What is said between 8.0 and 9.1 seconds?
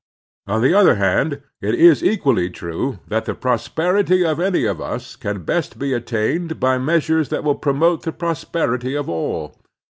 the prosperity of